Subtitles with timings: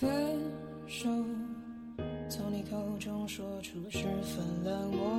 [0.00, 0.08] 分
[0.86, 1.08] 手，
[2.28, 5.10] 从你口中说出十分冷漠，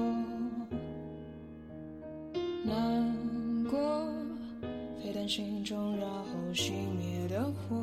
[2.63, 3.77] 难过
[5.03, 7.75] 沸腾心中，然后熄灭的火。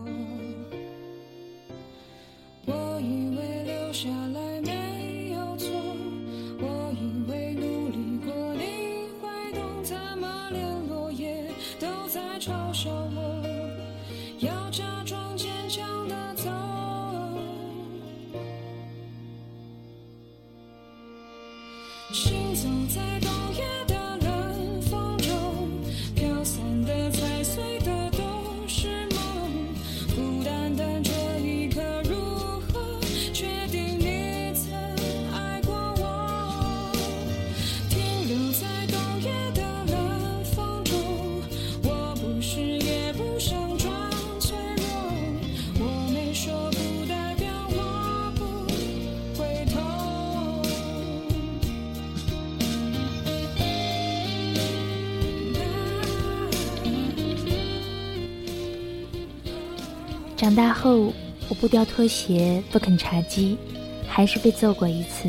[60.46, 61.12] 长大后，
[61.48, 63.58] 我不叼拖鞋，不啃茶几，
[64.06, 65.28] 还是被揍过一次。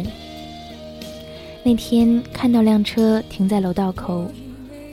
[1.63, 4.29] 那天看到辆车停在楼道口，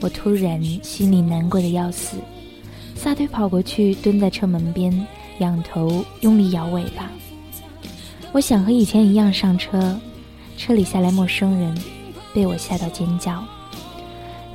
[0.01, 2.17] 我突然心里难过的要死，
[2.95, 4.91] 撒腿跑过去，蹲在车门边，
[5.37, 7.07] 仰头用力摇尾巴。
[8.31, 9.95] 我想和以前一样上车，
[10.57, 11.77] 车里下来陌生人，
[12.33, 13.45] 被我吓到尖叫。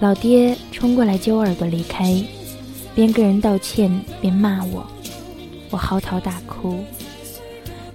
[0.01, 2.21] 老爹冲过来揪耳朵离开，
[2.93, 3.89] 边跟人道歉
[4.21, 4.85] 边骂我。
[5.71, 6.85] 我嚎啕大哭，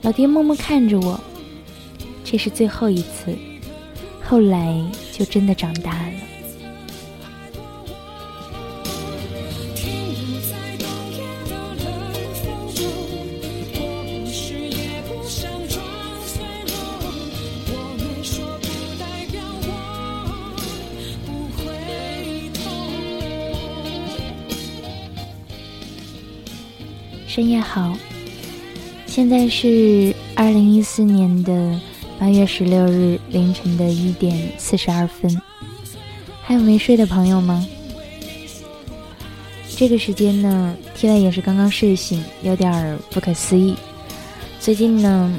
[0.02, 1.20] 老爹默默看着我，
[2.24, 3.38] 这是最后一次，
[4.24, 4.82] 后来
[5.12, 6.35] 就真的长大了。
[27.36, 27.98] 深夜好，
[29.06, 31.78] 现在是二零一四年的
[32.18, 35.42] 八月十六日凌晨的一点四十二分，
[36.42, 37.68] 还有没睡的朋友吗？
[39.76, 43.76] 这个时间呢，T Y 也是刚刚睡醒，有点儿不可思议。
[44.62, 45.38] 最近呢，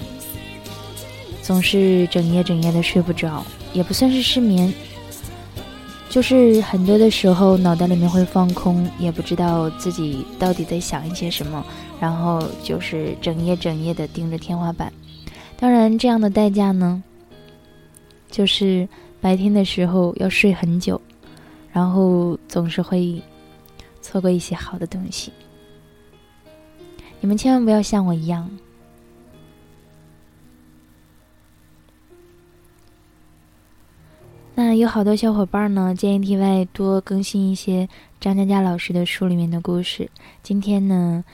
[1.43, 3.43] 总是整夜整夜的睡不着，
[3.73, 4.71] 也不算是失眠，
[6.17, 11.63] 就是很多的时候脑袋里面会放空，也不知道自己到底在想一些什么，
[12.01, 14.91] 然后就是整夜整夜的盯着天花板。
[15.59, 17.03] 当然，这样的代价呢，
[18.31, 18.89] 就是
[19.21, 20.99] 白天的时候要睡很久，
[21.71, 23.23] 然后总是会
[24.01, 25.31] 错过一些好的东西。
[27.21, 28.49] 你们千万不要像我一样。
[34.79, 37.89] 有好多小伙伴呢，建议 T Y 多更新一些
[38.21, 40.11] 张嘉佳老师的书里面的故事。
[40.43, 41.25] 今天呢，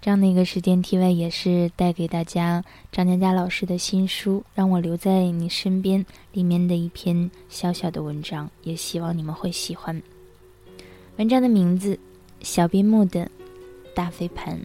[0.00, 10.02] 这样的一个时间，T Y 也是带给大家张嘉佳老师的新书《让我留在你身边》里面的一篇小小的文章，也希望你们会喜欢。
[11.16, 11.96] 文章的名字：
[12.40, 13.30] 小边牧的
[13.94, 14.58] 大飞盘。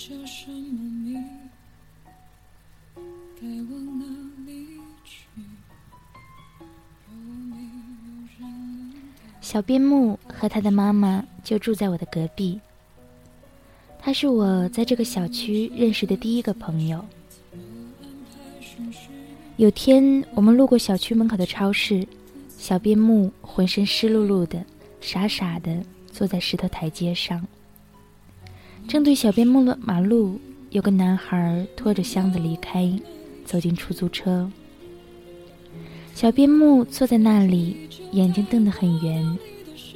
[0.00, 1.22] 叫什么名，
[3.38, 4.06] 该往哪
[4.46, 5.42] 里去？
[9.42, 12.58] 小边牧和他的妈妈就住在我的隔壁。
[13.98, 17.04] 他是我在这个小区认识的第一个朋友。
[19.58, 22.08] 有天我们路过小区门口的超市，
[22.56, 24.64] 小边牧浑身湿漉漉的，
[25.02, 27.46] 傻傻的坐在石头台阶上。
[28.90, 30.40] 正对小边牧的马路，
[30.70, 32.92] 有个男孩拖着箱子离开，
[33.44, 34.50] 走进出租车。
[36.12, 39.38] 小边牧坐在那里，眼睛瞪得很圆，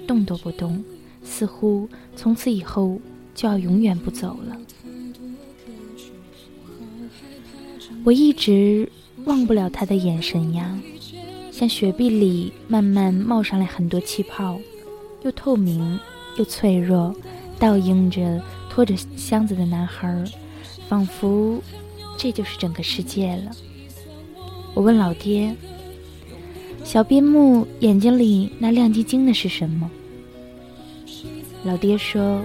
[0.07, 0.85] 动都不动，
[1.25, 3.01] 似乎从此以后
[3.35, 4.57] 就要永远不走了。
[8.05, 8.89] 我一直
[9.25, 10.79] 忘不了他的眼神呀，
[11.51, 14.61] 像雪碧里慢慢冒上来很多气泡，
[15.25, 15.99] 又透明
[16.39, 17.13] 又脆弱，
[17.59, 18.41] 倒映着
[18.75, 20.25] 拖着箱子的男孩，
[20.89, 21.63] 仿佛
[22.19, 23.53] 这就是整个世界了。
[24.75, 25.55] 我问老爹。
[26.83, 29.89] 小边牧眼睛里那亮晶晶的是什么？
[31.63, 32.45] 老爹说：“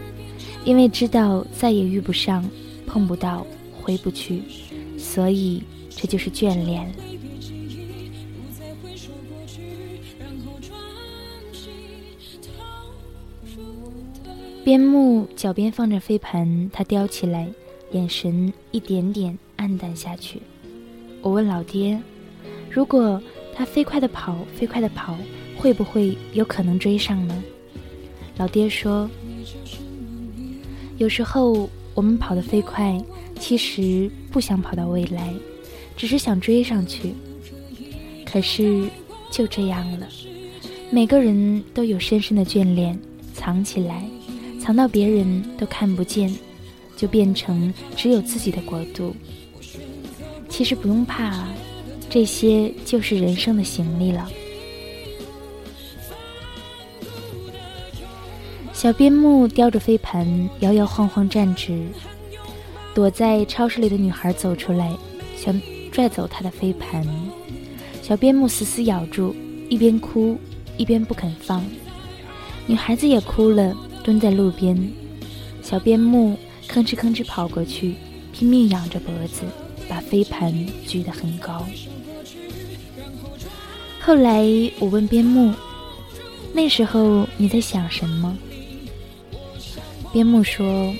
[0.63, 2.47] 因为知道再也遇不上，
[2.85, 3.43] 碰不到，
[3.81, 4.43] 回不去，
[4.99, 6.93] 所以这就是眷恋了。”
[14.69, 17.49] 边牧脚边放着飞盘，他叼起来，
[17.89, 20.39] 眼神一点点暗淡下去。
[21.23, 21.99] 我问老爹
[22.69, 23.19] ：“如果
[23.55, 25.17] 他飞快的跑，飞快的跑，
[25.57, 27.43] 会不会有可能追上呢？”
[28.37, 29.09] 老爹说
[30.99, 32.95] ：“有时候我们跑得飞快，
[33.39, 35.33] 其实不想跑到未来，
[35.97, 37.15] 只是想追上去。
[38.23, 38.87] 可是
[39.31, 40.07] 就这样了，
[40.91, 42.95] 每个人都有深深的眷恋，
[43.33, 44.07] 藏起来，
[44.69, 46.31] 藏到别人都看不见，
[46.95, 49.15] 就变成只有自己的国度。
[50.47, 51.47] 其实不用怕，
[52.07, 54.29] 这些就是人生的行李了。”
[58.71, 61.87] 小边牧叼着飞盘，摇摇晃晃站直。
[62.93, 64.95] 躲在超市里的女孩走出来，
[65.35, 65.59] 想
[65.91, 67.03] 拽走他的飞盘。
[68.03, 69.35] 小边牧死死咬住，
[69.67, 70.37] 一边哭
[70.77, 71.65] 一边不肯放。
[72.67, 73.75] 女孩子也哭了，
[74.09, 74.75] 蹲在路边。
[75.61, 76.35] 小边牧
[76.67, 77.93] 吭哧吭哧跑过去，
[78.33, 79.43] 拼命仰着脖子，
[79.87, 80.51] 把飞盘
[80.87, 81.63] 举得很高。
[84.01, 84.43] 后来
[84.79, 85.53] 我问边牧
[86.53, 88.35] ：“那时候你在想什么？”
[90.11, 90.91] 边牧说：“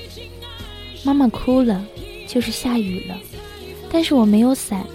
[1.04, 1.84] 妈妈哭了，
[2.28, 3.18] 就是下雨了，
[3.92, 4.86] 但是我没有伞，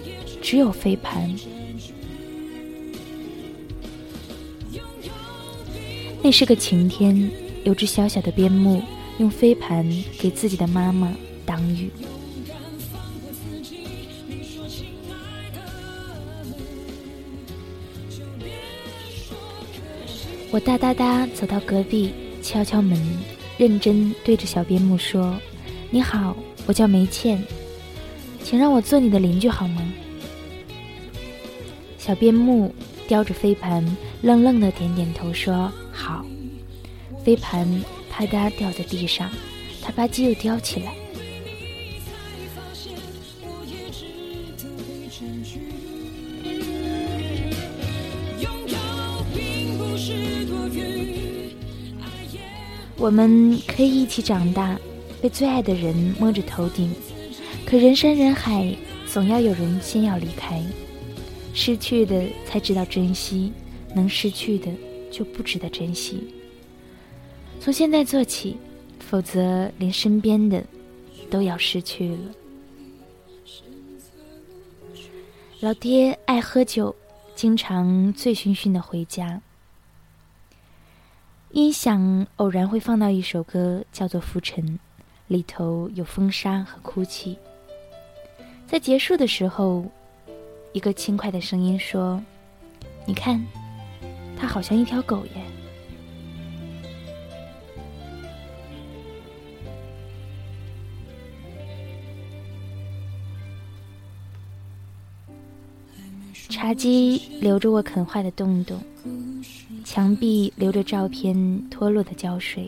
[0.41, 1.35] 只有飞盘。
[6.23, 7.29] 那是个晴天，
[7.65, 8.81] 有只小小的边牧
[9.17, 9.85] 用飞盘
[10.17, 11.13] 给自己的妈妈
[11.45, 11.89] 挡雨。”
[20.51, 22.97] 我哒哒哒走到隔壁，敲敲门。
[23.57, 25.37] 认真对着小边牧说
[25.89, 26.35] ：“你好，
[26.65, 27.41] 我叫梅倩，
[28.43, 29.81] 请让我做你的邻居好吗？”
[31.97, 32.73] 小边牧
[33.07, 33.83] 叼着飞盘，
[34.21, 36.25] 愣愣的点点头说：“好。”
[37.25, 37.67] 飞盘
[38.07, 39.31] 啪嗒掉在地上，
[39.81, 40.93] 他吧唧又叼起来。
[52.95, 54.79] 我们可以一起长大，
[55.19, 56.93] 被最爱的人摸着头顶。
[57.65, 58.71] 可人山人海，
[59.07, 60.61] 总要有人先要离开。
[61.55, 63.51] 失去的才知道珍惜，
[63.95, 64.67] 能失去的
[65.09, 66.27] 就不值得珍惜。
[67.59, 68.57] 从现在做起，
[68.99, 70.63] 否则连身边的
[71.29, 72.17] 都要失去了。
[75.61, 76.95] 老爹爱喝酒，
[77.35, 79.41] 经常醉醺醺的回家。
[81.51, 84.63] 音响偶然会放到一首歌，叫做《浮沉》，
[85.27, 87.37] 里头有风沙和哭泣。
[88.67, 89.85] 在结束的时候，
[90.73, 92.21] 一个轻快的声音说
[93.07, 93.43] ：“你看，
[94.37, 95.41] 它好像一条狗耶。”
[106.65, 108.81] 茶几留着我啃坏的洞洞。
[109.83, 112.67] 墙壁留着照片脱落的胶水，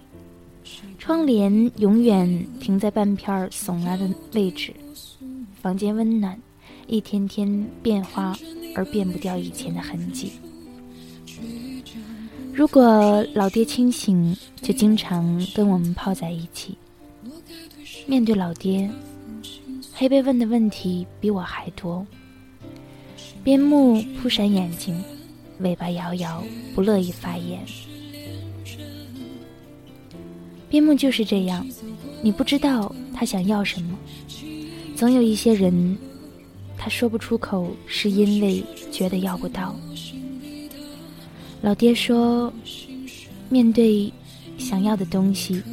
[1.00, 4.72] 窗帘永远停在半片耸拉的位置。
[5.60, 6.40] 房间温暖，
[6.86, 8.38] 一天天变化
[8.76, 10.34] 而变不掉以前的痕迹。
[12.54, 16.78] 如果老爹清醒，就经常跟我们泡在一起。
[18.06, 18.88] 面对老爹，
[19.92, 22.06] 黑贝问的问题比我还多。
[23.48, 25.02] 边牧扑闪眼睛。
[25.60, 26.44] 尾巴摇摇，
[26.76, 27.64] 不乐意发言。
[30.68, 31.66] 边牧就是这样，
[32.22, 33.98] 你不知道他想要什么。
[34.98, 35.98] 总有一些人，
[36.78, 38.62] 他说不出口，是因为
[38.92, 39.74] 觉得要不到。
[41.62, 42.52] 老爹说，
[43.48, 44.12] 面对
[44.58, 45.64] 想要的东西，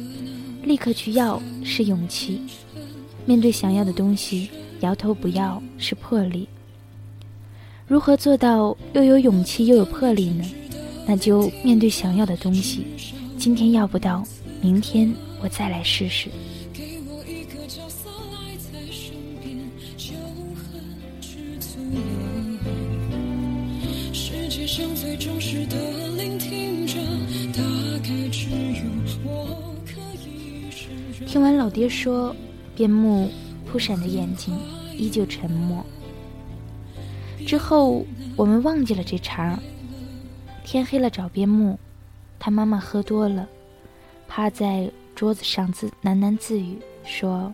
[0.63, 2.39] 立刻去要是勇气；
[3.25, 6.47] 面对想要的东西，摇头不要是魄力。
[7.87, 10.43] 如何做到又有勇气又有魄力呢？
[11.05, 12.83] 那就面对想要的东西，
[13.37, 14.23] 今天要不到，
[14.59, 16.29] 明天我再来试试。
[31.27, 32.35] 听完老爹说，
[32.75, 33.29] 边牧
[33.67, 34.57] 扑闪的眼睛
[34.97, 35.85] 依旧沉默。
[37.45, 39.59] 之后，我们忘记了这茬。
[40.63, 41.77] 天黑了，找边牧。
[42.39, 43.47] 他妈妈喝多了，
[44.27, 47.53] 趴在桌子上自喃喃自语说：“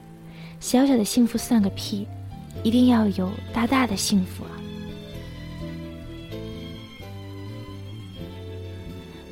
[0.59, 2.07] 小小的幸福算个屁，
[2.63, 4.51] 一定要有大大的幸福啊！”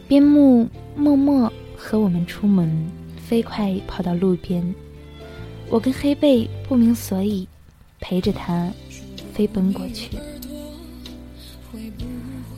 [0.08, 4.76] 边牧默默和我们出门，飞快跑到路边，
[5.70, 7.48] 我跟黑贝不明所以，
[8.00, 8.72] 陪着他
[9.34, 10.18] 飞奔过去。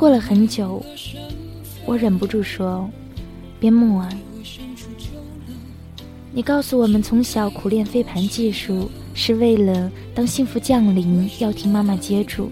[0.01, 0.83] 过了很久，
[1.85, 2.89] 我忍不住说
[3.61, 4.09] ：“边牧啊，
[6.33, 12.49] 你告诉我们，从小苦练飞盘技术，是为了当幸福降临要听妈妈接住。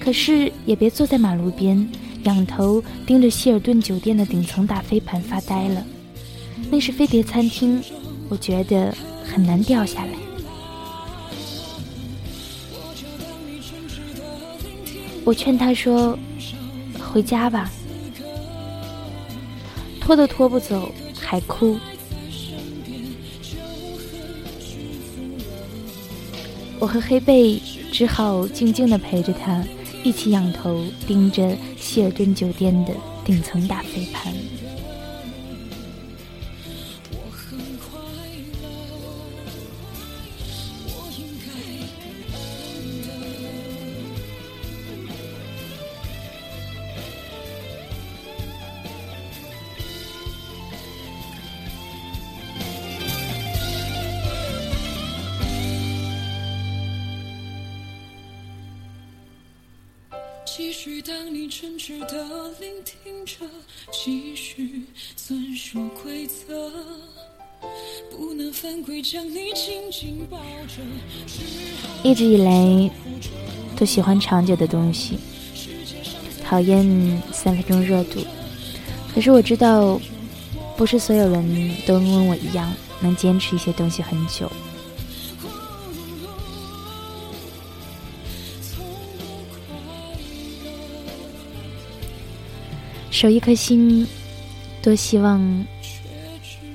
[0.00, 1.86] 可是也别坐在马路边，
[2.22, 5.84] 仰头盯着希尔顿酒店的顶层大飞盘发呆了。
[6.70, 7.82] 那是飞碟餐厅，
[8.30, 10.12] 我觉得很难掉下来。”
[15.22, 16.18] 我劝他说。
[17.16, 17.70] 回家吧，
[19.98, 21.78] 拖都拖不走，还哭。
[26.78, 27.58] 我和黑贝
[27.90, 29.64] 只好静静的陪着他，
[30.04, 32.92] 一起仰头盯着希尔顿酒店的
[33.24, 34.34] 顶层大飞盘。
[61.06, 63.46] 当你真挚的聆听着，
[63.92, 64.82] 继续
[65.14, 66.72] 遵守规则，
[68.10, 70.36] 不能犯规，将你紧紧抱
[70.66, 70.82] 着。
[72.02, 72.90] 一直以来
[73.76, 75.16] 都喜欢长久的东西，
[76.42, 76.84] 讨厌
[77.32, 78.18] 三分钟热度。
[79.14, 80.00] 可是我知道，
[80.76, 84.50] 不是所有人都跟我一样能坚持一些东西很久。
[93.26, 94.06] 守一颗心，
[94.80, 95.66] 多希望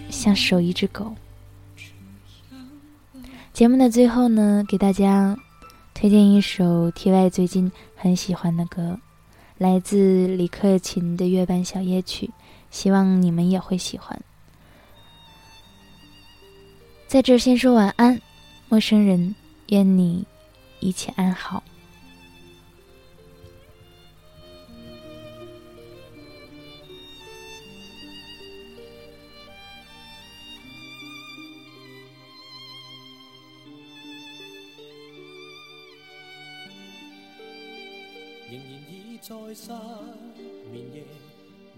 [0.10, 1.16] 像守一只狗。
[3.54, 5.38] 节目的最后呢，给大家
[5.94, 9.00] 推荐一首 T.Y 最近很喜欢的歌，
[9.58, 12.26] 来自李克勤的《月半小夜曲》，
[12.70, 14.22] 希望你们也会喜欢。
[17.08, 18.22] 在这先说晚安，
[18.68, 19.34] 陌生人，
[19.70, 20.26] 愿你
[20.82, 21.64] 一切安好。
[39.22, 39.72] 在失
[40.72, 41.04] 眠夜，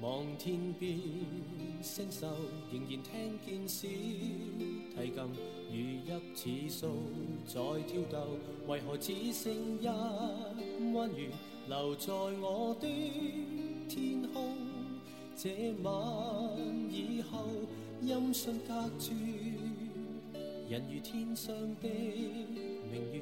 [0.01, 0.97] 望天边
[1.81, 2.25] 星宿，
[2.71, 5.17] 仍然听见小提琴
[5.69, 5.75] 如
[6.33, 6.87] 泣似诉
[7.45, 9.85] 在挑逗，为何只剩一
[10.95, 11.29] 弯月
[11.67, 12.87] 留在我的
[13.89, 14.55] 天空？
[15.35, 15.91] 这晚
[16.89, 17.45] 以后，
[18.01, 19.11] 音讯隔绝，
[20.69, 21.89] 人如天上的
[22.89, 23.21] 明月。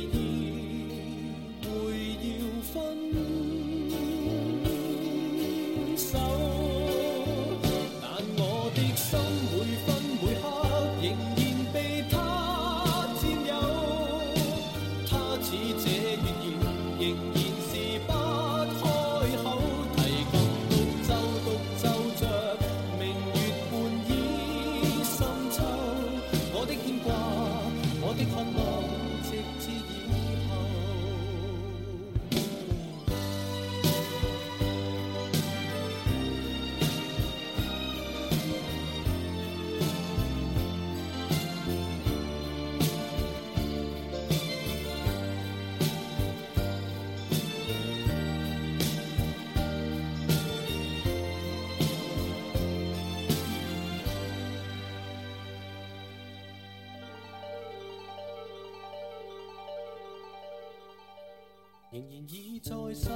[62.11, 63.07] 然已在失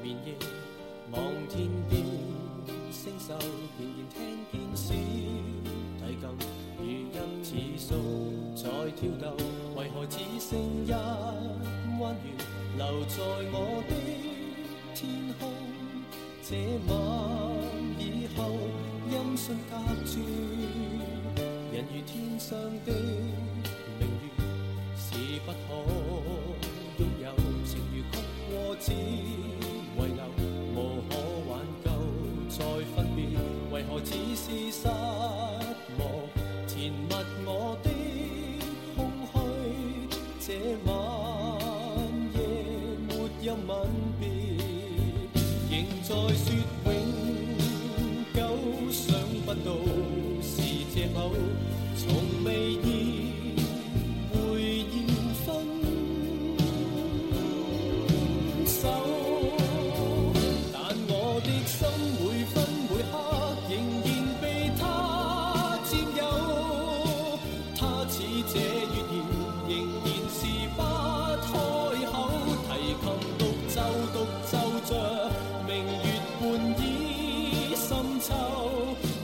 [0.00, 0.32] 眠夜
[1.10, 2.00] 望天边
[2.92, 3.32] 星宿，
[3.76, 4.16] 仍然
[4.52, 4.94] 听见小
[6.38, 6.38] 提
[6.78, 7.90] 琴如泣似诉
[8.54, 8.62] 在
[8.92, 9.34] 跳动。
[9.74, 10.92] 为何只剩一
[12.00, 12.26] 弯月
[12.76, 13.16] 留在
[13.50, 13.92] 我的
[14.94, 15.50] 天空？
[16.40, 16.54] 这
[16.86, 16.94] 晚
[17.98, 18.38] 以后
[19.10, 19.74] 音讯隔
[20.06, 20.20] 绝，
[21.74, 22.92] 人如天上的
[23.98, 24.38] 明月
[24.96, 25.06] 是
[25.44, 26.07] 不可。
[28.80, 30.22] 只遗留
[30.74, 31.16] 无可
[31.48, 31.52] 挽
[31.84, 31.86] 救
[32.48, 33.18] 再分别
[33.72, 34.86] 为何只是失
[35.98, 36.00] 望？
[36.68, 37.90] 填密我的
[38.94, 38.98] 空
[40.38, 40.48] 虚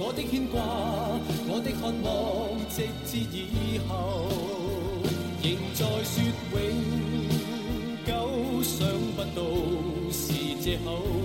[0.07, 0.61] 我的牵挂
[1.49, 4.29] 我的渴望直至以后
[5.43, 6.61] 仍在说永
[8.05, 9.41] 久想不到
[10.13, 11.24] 是借口。